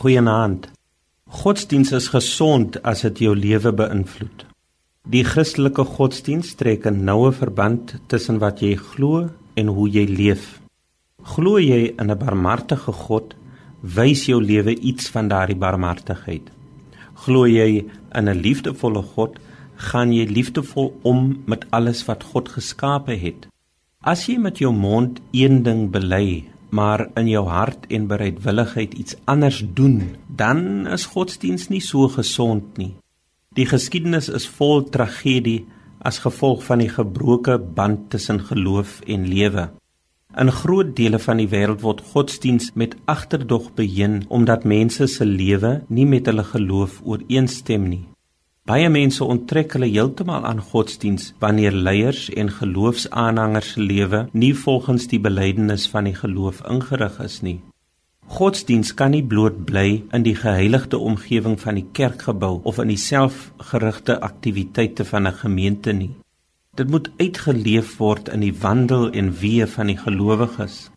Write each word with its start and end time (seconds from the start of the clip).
Goeienaand. 0.00 0.70
Godsdiens 1.28 1.90
is 1.92 2.06
gesond 2.08 2.78
as 2.88 3.02
dit 3.04 3.18
jou 3.26 3.34
lewe 3.36 3.68
beïnvloed. 3.76 4.46
Die 5.12 5.20
Christelike 5.28 5.84
godsdiens 5.84 6.54
trek 6.56 6.86
'n 6.88 7.04
noue 7.04 7.32
verband 7.40 7.92
tussen 8.08 8.38
wat 8.40 8.62
jy 8.64 8.76
glo 8.76 9.28
en 9.60 9.66
hoe 9.66 9.88
jy 9.90 10.06
leef. 10.08 10.62
Glo 11.34 11.58
jy 11.58 11.92
in 12.00 12.10
'n 12.10 12.18
barmhartige 12.18 12.92
God, 12.92 13.34
wys 13.82 14.24
jou 14.24 14.40
lewe 14.40 14.72
iets 14.74 15.10
van 15.10 15.28
daardie 15.28 15.60
barmhartigheid. 15.66 16.48
Glo 17.26 17.44
jy 17.44 17.84
in 18.14 18.28
'n 18.28 18.40
liefdevolle 18.40 19.02
God, 19.02 19.38
gaan 19.76 20.12
jy 20.12 20.24
liefdevol 20.24 20.98
om 21.02 21.42
met 21.44 21.66
alles 21.70 22.06
wat 22.06 22.24
God 22.24 22.48
geskape 22.48 23.12
het. 23.12 23.46
As 24.00 24.26
jy 24.26 24.38
met 24.38 24.58
jou 24.58 24.72
mond 24.72 25.20
een 25.32 25.62
ding 25.62 25.90
bely, 25.90 26.44
maar 26.70 27.08
in 27.14 27.28
jou 27.28 27.46
hart 27.48 27.86
en 27.88 28.06
bereidwilligheid 28.06 28.94
iets 28.94 29.16
anders 29.24 29.64
doen, 29.74 30.16
dan 30.26 30.86
is 30.86 31.06
godsdiens 31.12 31.68
nie 31.68 31.80
so 31.80 32.08
gesond 32.08 32.76
nie. 32.78 32.94
Die 33.54 33.66
geskiedenis 33.66 34.28
is 34.28 34.46
vol 34.46 34.84
tragedie 34.94 35.66
as 36.06 36.22
gevolg 36.24 36.62
van 36.64 36.80
die 36.82 36.88
gebroke 36.88 37.58
band 37.58 38.10
tussen 38.10 38.40
geloof 38.40 39.00
en 39.06 39.26
lewe. 39.28 39.70
In 40.38 40.50
groot 40.54 40.94
dele 40.96 41.18
van 41.18 41.40
die 41.42 41.48
wêreld 41.50 41.82
word 41.82 42.04
godsdiens 42.12 42.70
met 42.78 42.94
agterdog 43.10 43.72
beheer 43.74 44.20
omdat 44.28 44.64
mense 44.64 45.08
se 45.10 45.26
lewe 45.26 45.80
nie 45.88 46.06
met 46.06 46.30
hulle 46.30 46.44
geloof 46.46 47.00
ooreenstem 47.02 47.88
nie. 47.90 48.04
Baie 48.70 48.86
mense 48.86 49.26
onttrek 49.26 49.72
hulle 49.74 49.88
heeltemal 49.90 50.44
aan 50.46 50.60
godsdiens 50.62 51.24
wanneer 51.42 51.74
leiers 51.74 52.28
en 52.38 52.52
geloofsaanhangers 52.54 53.70
se 53.74 53.80
lewe 53.82 54.20
nie 54.42 54.52
volgens 54.54 55.08
die 55.10 55.18
belydenis 55.24 55.88
van 55.90 56.06
die 56.06 56.14
geloof 56.14 56.60
ingerig 56.74 57.16
is 57.24 57.40
nie. 57.42 57.56
Godsdiens 58.36 58.92
kan 59.00 59.10
nie 59.10 59.24
bloot 59.32 59.58
bly 59.66 60.04
in 60.14 60.26
die 60.28 60.36
geheiligde 60.38 61.00
omgewing 61.10 61.58
van 61.64 61.80
die 61.80 61.88
kerkgebou 61.98 62.52
of 62.62 62.78
in 62.84 62.92
die 62.94 63.00
selfgerigte 63.08 64.20
aktiwiteite 64.28 65.08
van 65.08 65.26
'n 65.26 65.40
gemeente 65.42 65.92
nie. 66.02 66.14
Dit 66.76 66.90
moet 66.94 67.10
uitgeleef 67.18 67.96
word 67.98 68.28
in 68.28 68.46
die 68.46 68.54
wandel 68.54 69.10
en 69.10 69.34
weë 69.42 69.66
van 69.66 69.86
die 69.86 69.98
gelowiges. 69.98 70.90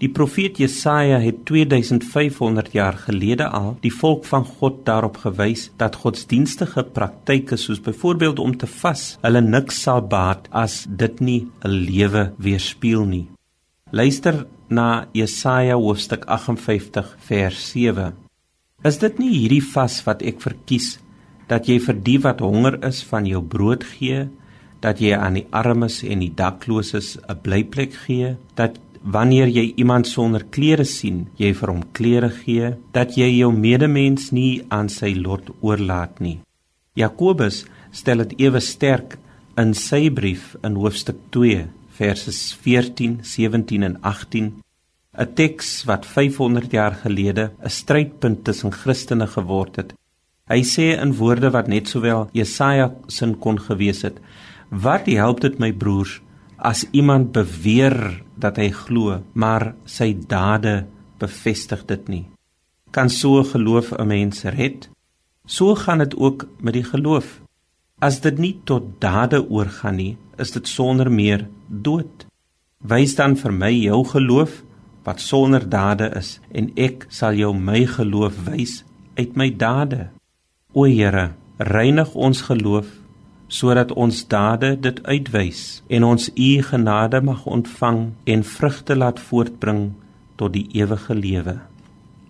Die 0.00 0.08
profeet 0.08 0.56
Jesaja 0.56 1.18
het 1.20 1.42
2500 1.44 2.70
jaar 2.72 2.96
gelede 2.96 3.50
al 3.52 3.74
die 3.82 3.92
volk 3.92 4.24
van 4.24 4.46
God 4.48 4.78
daarop 4.86 5.18
gewys 5.20 5.66
dat 5.76 5.98
godsdienstige 6.00 6.86
praktyke 6.96 7.58
soos 7.60 7.82
byvoorbeeld 7.84 8.40
om 8.40 8.54
te 8.56 8.68
vas, 8.80 9.18
hulle 9.20 9.44
niks 9.44 9.82
sal 9.84 10.00
baat 10.00 10.48
as 10.56 10.86
dit 10.88 11.20
nie 11.20 11.42
'n 11.64 11.68
lewe 11.68 12.32
weerspieël 12.38 13.04
nie. 13.04 13.26
Luister 13.92 14.46
na 14.70 15.06
Jesaja 15.12 15.76
hoofstuk 15.76 16.24
58 16.24 17.16
vers 17.18 17.70
7. 17.70 18.14
Is 18.84 18.98
dit 18.98 19.18
nie 19.18 19.30
hierdie 19.36 19.64
vas 19.74 20.04
wat 20.04 20.22
ek 20.22 20.40
verkies 20.40 20.98
dat 21.48 21.68
jy 21.68 21.78
vir 21.78 21.94
die 21.94 22.18
wat 22.18 22.40
honger 22.40 22.84
is 22.86 23.02
van 23.02 23.26
jou 23.26 23.42
brood 23.42 23.84
gee, 23.84 24.28
dat 24.80 24.98
jy 24.98 25.12
aan 25.12 25.34
die 25.34 25.46
armes 25.50 26.02
en 26.02 26.20
die 26.20 26.32
dakloses 26.34 27.18
'n 27.28 27.36
blyplek 27.42 27.92
gee, 27.92 28.36
dat 28.54 28.80
wanneer 29.02 29.48
jy 29.48 29.72
iemand 29.76 30.06
sonder 30.06 30.44
klere 30.44 30.84
sien, 30.84 31.26
jy 31.36 31.52
vir 31.56 31.72
hom 31.72 31.82
klere 31.92 32.30
gee, 32.30 32.74
dat 32.92 33.16
jy 33.16 33.28
jou 33.38 33.50
medemens 33.52 34.30
nie 34.32 34.62
aan 34.68 34.88
sy 34.88 35.14
lot 35.16 35.50
oorlaat 35.60 36.20
nie. 36.20 36.40
Jakobus 36.94 37.64
stel 37.92 38.24
dit 38.24 38.40
ewe 38.46 38.60
sterk 38.60 39.18
in 39.58 39.74
sy 39.74 40.08
brief 40.10 40.56
in 40.64 40.76
hoofstuk 40.76 41.16
2 41.30 41.68
verse 42.00 42.32
14, 42.64 43.20
17 43.22 43.82
en 43.82 43.96
18, 44.02 44.52
'n 45.18 45.34
teks 45.34 45.84
wat 45.88 46.06
500 46.06 46.70
jaar 46.72 46.94
gelede 47.04 47.44
'n 47.50 47.68
strydpunt 47.68 48.44
tussen 48.44 48.72
Christene 48.72 49.26
geword 49.26 49.76
het. 49.76 49.92
Hy 50.48 50.60
sê 50.74 50.86
in 51.02 51.12
woorde 51.20 51.50
wat 51.50 51.68
net 51.68 51.88
sowel 51.88 52.28
Jesaja 52.32 52.94
sin 53.06 53.38
kon 53.38 53.58
gewees 53.58 54.02
het: 54.02 54.16
"Wat 54.70 55.06
help 55.06 55.40
dit 55.40 55.58
my 55.58 55.72
broers 55.72 56.20
as 56.60 56.84
iemand 56.92 57.32
beweer 57.32 58.20
dat 58.36 58.58
hy 58.60 58.68
glo, 58.74 59.20
maar 59.32 59.74
sy 59.88 60.12
dade 60.14 60.84
bevestig 61.20 61.84
dit 61.88 62.08
nie. 62.08 62.24
Kan 62.92 63.08
so 63.08 63.42
geloof 63.44 63.92
'n 63.92 64.06
mens 64.06 64.44
red? 64.44 64.88
So 65.46 65.74
gaan 65.74 65.98
dit 65.98 66.16
ook 66.16 66.48
met 66.60 66.74
die 66.74 66.84
geloof. 66.84 67.40
As 67.98 68.20
dit 68.20 68.38
nie 68.38 68.60
tot 68.64 69.00
dade 69.00 69.50
oorgaan 69.50 69.96
nie, 69.96 70.16
is 70.38 70.50
dit 70.50 70.68
sonder 70.68 71.10
meer 71.12 71.48
dood. 71.68 72.26
Wys 72.78 73.14
dan 73.14 73.36
vir 73.36 73.52
my 73.52 73.72
jou 73.72 74.04
geloof 74.04 74.62
wat 75.04 75.20
sonder 75.20 75.68
dade 75.68 76.12
is 76.16 76.40
en 76.52 76.70
ek 76.76 77.06
sal 77.08 77.32
jou 77.32 77.54
my 77.54 77.86
geloof 77.86 78.44
wys 78.44 78.84
uit 79.16 79.36
my 79.36 79.50
dade. 79.56 80.10
O 80.72 80.84
Here, 80.84 81.34
reinig 81.58 82.14
ons 82.14 82.40
geloof 82.40 82.99
sodat 83.50 83.92
ons 83.98 84.22
dade 84.30 84.76
dit 84.80 85.00
uitwys 85.10 85.82
en 85.90 86.06
ons 86.06 86.28
u 86.30 86.50
genade 86.70 87.20
mag 87.26 87.42
ontvang 87.46 88.04
en 88.24 88.46
vrugte 88.46 88.96
laat 88.96 89.20
voortbring 89.20 89.90
tot 90.38 90.54
die 90.54 90.68
ewige 90.78 91.14
lewe. 91.14 91.58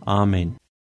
Amen. 0.04 0.59